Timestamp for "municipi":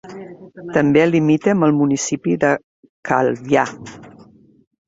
1.81-2.39